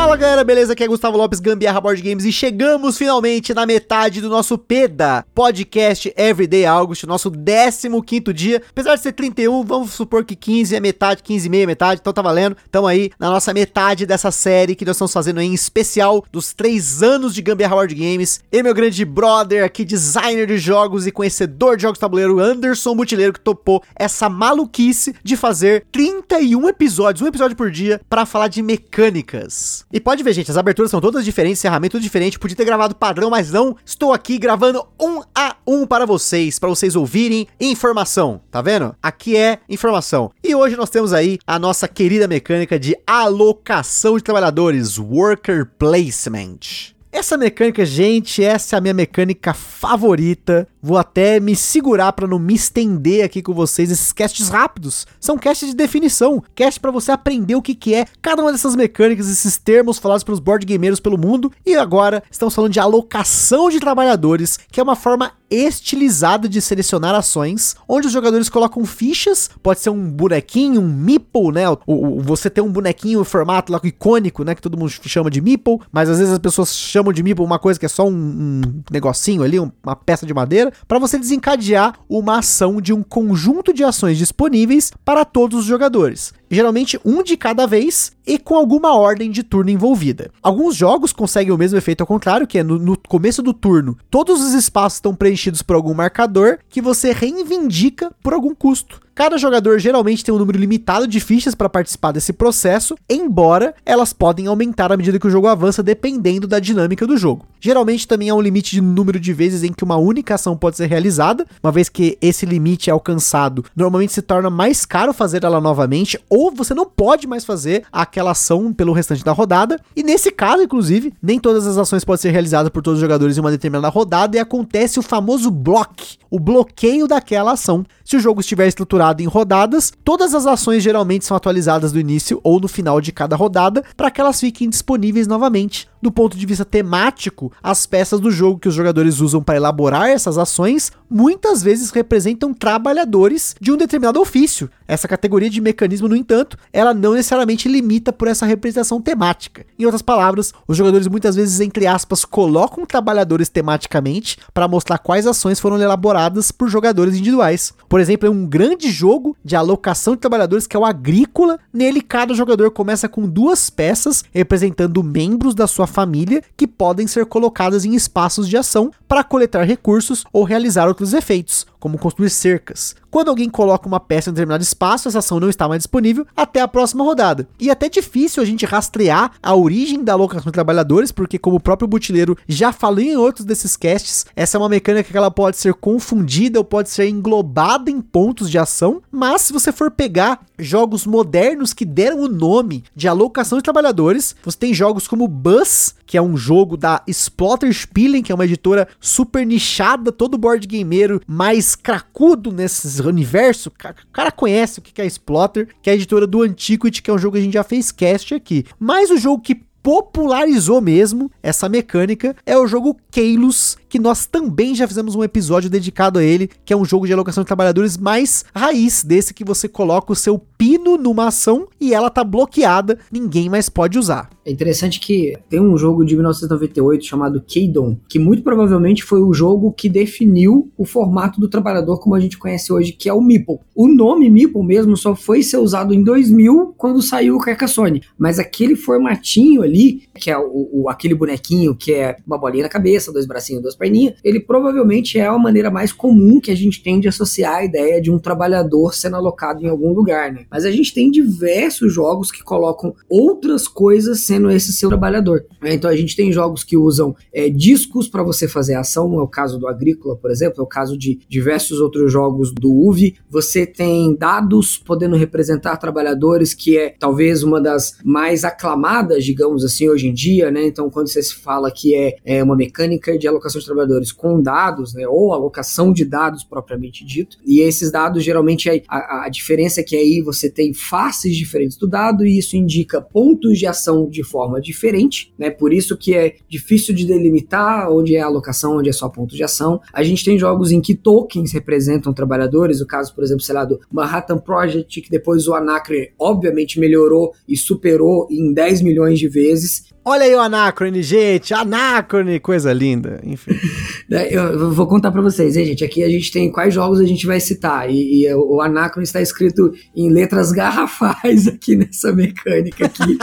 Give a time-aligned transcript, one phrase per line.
[0.00, 0.72] Fala galera, beleza?
[0.72, 5.26] Aqui é Gustavo Lopes, Gambiarra Board Games e chegamos finalmente na metade do nosso PEDA,
[5.34, 8.62] Podcast Everyday August, nosso 15º dia.
[8.70, 12.00] Apesar de ser 31, vamos supor que 15 é metade, 15 e meia é metade,
[12.00, 12.56] então tá valendo.
[12.70, 17.02] Tamo aí na nossa metade dessa série que nós estamos fazendo em especial dos 3
[17.02, 18.40] anos de Gambiarra Board Games.
[18.50, 23.34] E meu grande brother aqui, designer de jogos e conhecedor de jogos tabuleiro, Anderson Butileiro,
[23.34, 28.62] que topou essa maluquice de fazer 31 episódios, um episódio por dia, para falar de
[28.62, 29.84] mecânicas.
[29.92, 32.38] E pode ver, gente, as aberturas são todas diferentes, encerramento tudo diferente.
[32.38, 33.76] Podia ter gravado padrão, mas não.
[33.84, 38.40] Estou aqui gravando um a um para vocês, para vocês ouvirem informação.
[38.50, 38.94] Tá vendo?
[39.02, 40.30] Aqui é informação.
[40.44, 46.99] E hoje nós temos aí a nossa querida mecânica de alocação de trabalhadores, worker placement.
[47.12, 50.68] Essa mecânica, gente, essa é a minha mecânica favorita.
[50.80, 53.90] Vou até me segurar para não me estender aqui com vocês.
[53.90, 58.06] Esses casts rápidos são casts de definição, cast para você aprender o que, que é
[58.22, 61.52] cada uma dessas mecânicas, esses termos falados pelos board gameiros pelo mundo.
[61.66, 67.14] E agora estamos falando de alocação de trabalhadores, que é uma forma estilizada de selecionar
[67.14, 71.64] ações, onde os jogadores colocam fichas, pode ser um bonequinho, um meeple, né?
[71.86, 74.54] O, você tem um bonequinho formato lá icônico, né?
[74.54, 77.58] Que todo mundo chama de meeple, mas às vezes as pessoas chamam de meeple uma
[77.58, 81.18] coisa que é só um, um negocinho ali, um, uma peça de madeira, para você
[81.18, 87.22] desencadear uma ação de um conjunto de ações disponíveis para todos os jogadores geralmente um
[87.22, 90.30] de cada vez e com alguma ordem de turno envolvida.
[90.42, 93.96] Alguns jogos conseguem o mesmo efeito ao contrário, que é no, no, começo do turno,
[94.10, 99.00] todos os espaços estão preenchidos por algum marcador que você reivindica por algum custo.
[99.20, 104.14] Cada jogador geralmente tem um número limitado de fichas para participar desse processo, embora elas
[104.14, 107.44] podem aumentar à medida que o jogo avança, dependendo da dinâmica do jogo.
[107.60, 110.78] Geralmente também há um limite de número de vezes em que uma única ação pode
[110.78, 115.44] ser realizada, uma vez que esse limite é alcançado, normalmente se torna mais caro fazer
[115.44, 119.78] ela novamente, ou você não pode mais fazer aquela ação pelo restante da rodada.
[119.94, 123.36] E nesse caso, inclusive, nem todas as ações podem ser realizadas por todos os jogadores
[123.36, 127.84] em uma determinada rodada e acontece o famoso block, o bloqueio daquela ação.
[128.02, 132.40] Se o jogo estiver estruturado em rodadas, todas as ações geralmente são atualizadas no início
[132.44, 135.88] ou no final de cada rodada para que elas fiquem disponíveis novamente.
[136.02, 140.08] Do ponto de vista temático, as peças do jogo que os jogadores usam para elaborar
[140.08, 144.70] essas ações muitas vezes representam trabalhadores de um determinado ofício.
[144.86, 149.66] Essa categoria de mecanismo, no entanto, ela não necessariamente limita por essa representação temática.
[149.78, 155.26] Em outras palavras, os jogadores muitas vezes, entre aspas, colocam trabalhadores tematicamente para mostrar quais
[155.26, 157.74] ações foram elaboradas por jogadores individuais.
[157.88, 161.58] Por exemplo, é um grande jogo de alocação de trabalhadores que é o Agrícola.
[161.72, 167.26] Nele, cada jogador começa com duas peças representando membros da sua família que podem ser
[167.26, 172.94] colocadas em espaços de ação para coletar recursos ou realizar outros efeitos, como construir cercas.
[173.10, 176.24] Quando alguém coloca uma peça em um determinado espaço, essa ação não está mais disponível
[176.36, 177.48] até a próxima rodada.
[177.58, 181.56] E é até difícil a gente rastrear a origem da alocação de trabalhadores, porque como
[181.56, 185.30] o próprio Butileiro já falou em outros desses casts, essa é uma mecânica que ela
[185.30, 189.90] pode ser confundida ou pode ser englobada em pontos de ação, mas se você for
[189.90, 195.26] pegar jogos modernos que deram o nome de alocação de trabalhadores, você tem jogos como
[195.26, 200.38] Bus, que é um jogo da Splotter Spielen, que é uma editora super nichada, todo
[200.38, 203.68] board gameiro mais cracudo nesse universo.
[203.68, 207.14] O cara conhece o que é Splotter, que é a editora do Antiquity, que é
[207.14, 208.64] um jogo que a gente já fez cast aqui.
[208.78, 214.74] Mas o jogo que popularizou mesmo essa mecânica é o jogo Keilos, que nós também
[214.74, 217.98] já fizemos um episódio dedicado a ele, que é um jogo de alocação de trabalhadores
[217.98, 222.98] mais raiz, desse que você coloca o seu pino numa ação e ela tá bloqueada,
[223.10, 224.30] ninguém mais pode usar.
[224.44, 229.32] É interessante que tem um jogo de 1998 chamado Keydon, que muito provavelmente foi o
[229.32, 233.20] jogo que definiu o formato do trabalhador como a gente conhece hoje, que é o
[233.20, 233.58] Meeple.
[233.74, 238.38] O nome Meeple mesmo só foi ser usado em 2000 quando saiu o Carcassonne, mas
[238.38, 243.12] aquele formatinho ali, que é o, o, aquele bonequinho que é uma bolinha na cabeça,
[243.12, 247.00] dois bracinhos, duas perninhas, ele provavelmente é a maneira mais comum que a gente tem
[247.00, 250.44] de associar a ideia de um trabalhador sendo alocado em algum lugar, né?
[250.50, 255.46] Mas a gente tem diversos jogos que colocam outras coisas sendo esse seu trabalhador.
[255.62, 255.72] Né?
[255.72, 259.28] Então a gente tem jogos que usam é, discos para você fazer ação, é o
[259.28, 263.14] caso do Agrícola, por exemplo, é o caso de diversos outros jogos do UV.
[263.30, 269.88] Você tem dados podendo representar trabalhadores, que é talvez uma das mais aclamadas, digamos assim,
[269.88, 270.66] hoje em dia, né?
[270.66, 274.40] Então quando você se fala que é, é uma mecânica de alocação de trabalhadores com
[274.40, 277.38] dados, né, ou alocação de dados propriamente dito.
[277.46, 281.86] E esses dados, geralmente, a, a diferença é que aí você tem faces diferentes do
[281.86, 285.50] dado e isso indica pontos de ação de forma diferente, né?
[285.50, 289.34] Por isso que é difícil de delimitar onde é a alocação, onde é só ponto
[289.34, 289.80] de ação.
[289.92, 293.64] A gente tem jogos em que tokens representam trabalhadores, o caso, por exemplo, sei lá,
[293.64, 299.28] do Manhattan Project, que depois o Anacre obviamente melhorou e superou em 10 milhões de
[299.28, 299.90] vezes.
[300.02, 303.52] Olha aí o Anacrone, gente, Anacrone, coisa linda, enfim.
[304.12, 305.84] É, eu vou contar para vocês, hein, gente.
[305.84, 307.88] Aqui a gente tem quais jogos a gente vai citar.
[307.88, 313.16] E, e o Anacrone está escrito em letras garrafais aqui nessa mecânica aqui.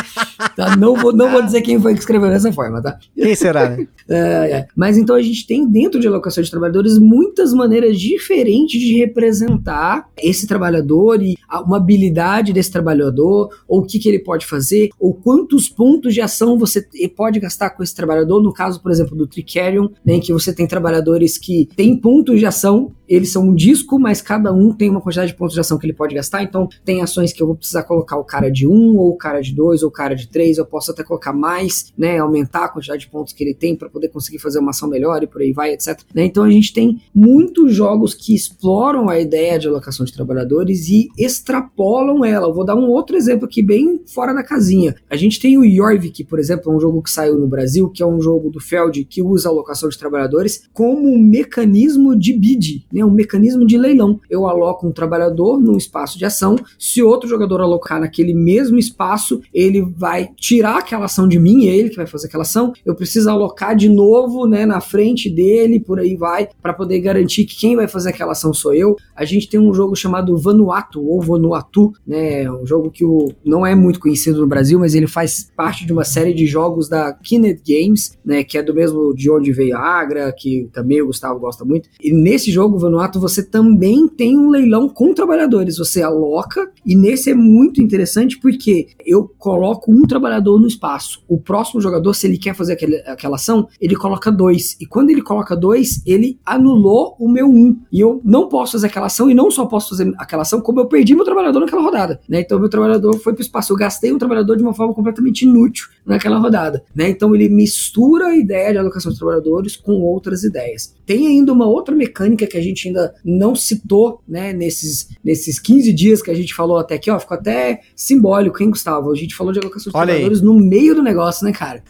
[0.56, 0.75] Tá?
[0.75, 2.98] Não, vou, não vou dizer quem foi que escreveu dessa forma, tá?
[3.16, 3.88] Quem será, né?
[4.10, 4.68] É, é.
[4.74, 10.07] Mas então a gente tem dentro de alocação de trabalhadores muitas maneiras diferentes de representar
[10.18, 11.36] esse trabalhador e
[11.66, 16.22] uma habilidade desse trabalhador, ou o que, que ele pode fazer, ou quantos pontos de
[16.22, 16.88] ação você
[17.18, 18.42] pode gastar com esse trabalhador.
[18.42, 22.40] No caso, por exemplo, do Tricarion, né, em que você tem trabalhadores que têm pontos
[22.40, 25.59] de ação eles são um disco, mas cada um tem uma quantidade de pontos de
[25.59, 26.44] ação que ele pode gastar.
[26.44, 29.42] Então, tem ações que eu vou precisar colocar o cara de um, ou o cara
[29.42, 30.57] de dois, ou o cara de três.
[30.57, 32.18] Eu posso até colocar mais, né?
[32.18, 35.24] Aumentar a quantidade de pontos que ele tem para poder conseguir fazer uma ação melhor
[35.24, 36.00] e por aí vai, etc.
[36.13, 36.25] Né?
[36.25, 41.09] Então, a gente tem muitos jogos que exploram a ideia de alocação de trabalhadores e
[41.18, 42.48] extrapolam ela.
[42.48, 44.95] Eu vou dar um outro exemplo aqui, bem fora da casinha.
[45.09, 48.06] A gente tem o Jorvik, por exemplo, um jogo que saiu no Brasil, que é
[48.06, 52.86] um jogo do Feld que usa a alocação de trabalhadores como um mecanismo de bid
[52.97, 54.19] né, um mecanismo de leilão.
[54.29, 59.41] Eu aloco um trabalhador num espaço de ação, se outro jogador alocar naquele mesmo espaço,
[59.53, 62.73] ele vai tirar aquela ação de mim, é ele que vai fazer aquela ação.
[62.85, 67.45] Eu preciso alocar de novo, né, na frente dele, por aí vai, para poder garantir
[67.45, 68.95] que quem vai fazer aquela ação sou eu.
[69.15, 73.65] A gente tem um jogo chamado Vanuatu ou Vanuatu, né, um jogo que o, não
[73.65, 77.13] é muito conhecido no Brasil, mas ele faz parte de uma série de jogos da
[77.13, 81.07] Kinect Games, né, que é do mesmo de onde veio a Agra, que também o
[81.07, 81.89] Gustavo gosta muito.
[82.01, 85.78] E nesse jogo Vanuatu você também tem um leilão com trabalhadores.
[85.78, 91.24] Você aloca, e nesse é muito interessante porque eu coloco um trabalhador no espaço.
[91.28, 94.78] O próximo jogador, se ele quer fazer aquele, aquela ação, ele coloca dois.
[94.80, 97.78] E quando ele coloca dois, ele anulou o meu um.
[97.92, 100.80] E eu não posso fazer aquela ação, e não só posso fazer aquela ação, como
[100.80, 102.19] eu perdi meu trabalhador naquela rodada.
[102.28, 102.42] Né?
[102.42, 103.74] Então, meu trabalhador foi para o espaço.
[103.74, 106.83] Eu gastei um trabalhador de uma forma completamente inútil naquela rodada.
[106.95, 107.10] Né?
[107.10, 110.95] Então, ele mistura a ideia de alocação de trabalhadores com outras ideias.
[111.06, 115.59] Tem ainda uma outra mecânica que a gente gente ainda não citou, né, nesses, nesses
[115.59, 119.12] 15 dias que a gente falou até aqui, ó, ficou até simbólico, hein, Gustavo?
[119.12, 120.45] A gente falou de alocação de Olha trabalhadores aí.
[120.45, 121.83] no meio do negócio, né, cara?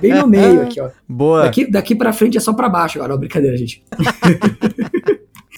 [0.00, 0.90] Bem no meio aqui, ó.
[1.08, 1.44] Boa.
[1.44, 3.82] Daqui, daqui pra frente é só pra baixo agora, ó, brincadeira, gente.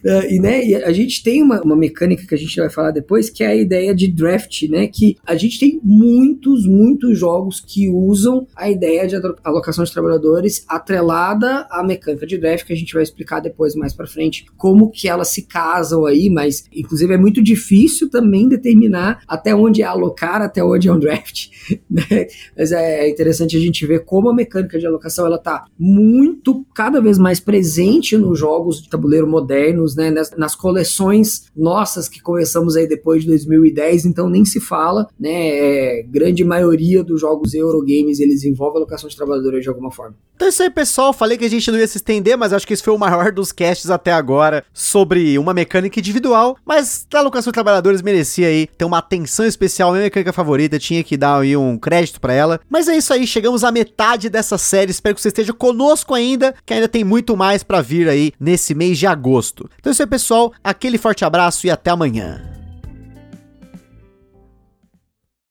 [0.04, 2.90] Uh, e, né, e a gente tem uma, uma mecânica que a gente vai falar
[2.90, 4.86] depois, que é a ideia de draft, né?
[4.86, 10.64] Que a gente tem muitos, muitos jogos que usam a ideia de alocação de trabalhadores
[10.68, 14.90] atrelada à mecânica de draft, que a gente vai explicar depois mais para frente como
[14.90, 19.84] que elas se casam aí, mas inclusive é muito difícil também determinar até onde é
[19.84, 21.48] alocar, até onde é um draft,
[21.90, 22.26] né?
[22.56, 27.00] Mas é interessante a gente ver como a mecânica de alocação ela tá muito, cada
[27.00, 32.76] vez mais presente nos jogos de tabuleiro modernos né, nas, nas, coleções nossas que começamos
[32.76, 38.20] aí depois de 2010, então nem se fala, né, é, grande maioria dos jogos Eurogames
[38.20, 40.14] eles envolvem alocação de trabalhadores de alguma forma.
[40.34, 42.66] Então é isso aí, pessoal, falei que a gente não ia se estender, mas acho
[42.66, 47.18] que esse foi o maior dos casts até agora sobre uma mecânica individual, mas a
[47.18, 51.40] alocação de trabalhadores merecia aí ter uma atenção especial, minha mecânica favorita, tinha que dar
[51.40, 52.60] aí um crédito para ela.
[52.70, 56.54] Mas é isso aí, chegamos à metade dessa série, espero que você esteja conosco ainda,
[56.64, 59.68] que ainda tem muito mais para vir aí nesse mês de agosto.
[59.80, 60.52] Então é isso aí, pessoal.
[60.62, 62.59] Aquele forte abraço e até amanhã.